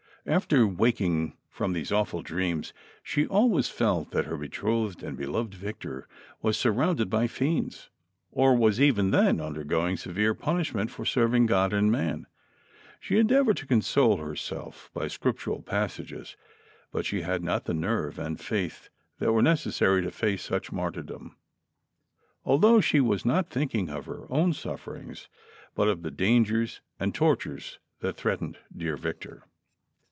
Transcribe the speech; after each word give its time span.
After 0.23 0.67
waking 0.67 1.35
from 1.49 1.73
these 1.73 1.91
awful 1.91 2.21
dreams, 2.21 2.73
she 3.01 3.25
always 3.25 3.69
felt 3.69 4.11
that 4.11 4.25
her 4.25 4.37
betrothed 4.37 5.01
and 5.01 5.17
dearly 5.17 5.31
beloved 5.31 5.55
Victor 5.55 6.07
was 6.43 6.59
sur 6.59 6.69
rounded 6.69 7.09
by 7.09 7.25
fiends, 7.25 7.89
or 8.31 8.53
was 8.55 8.79
even 8.79 9.09
then 9.09 9.41
undergoing 9.41 9.97
severe 9.97 10.35
punishment 10.35 10.91
for 10.91 11.05
serving 11.05 11.47
God 11.47 11.73
and 11.73 11.91
man. 11.91 12.27
She 12.99 13.17
endeavored 13.17 13.57
to 13.57 13.65
console 13.65 14.17
herself 14.17 14.91
by 14.93 15.07
Scriptural 15.07 15.63
passages, 15.63 16.37
but 16.91 17.03
she 17.03 17.21
had 17.21 17.43
not 17.43 17.65
the 17.65 17.73
nerve 17.73 18.19
and 18.19 18.39
faith 18.39 18.89
that 19.17 19.31
were 19.33 19.41
necessary 19.41 20.03
to 20.03 20.11
face 20.11 20.43
such 20.43 20.71
martyr 20.71 21.01
dom. 21.01 21.35
Although, 22.45 22.79
she 22.79 22.99
Avas 22.99 23.25
not 23.25 23.49
thinking 23.49 23.89
of 23.89 24.05
her 24.05 24.27
own 24.31 24.53
suffer 24.53 24.95
ings, 24.97 25.27
but 25.73 25.87
of 25.87 26.03
the 26.03 26.11
dangers 26.11 26.79
and 26.99 27.15
tortures 27.15 27.79
that 28.01 28.17
threatened 28.17 28.59
dear 28.77 28.95
Victor. 28.97 29.45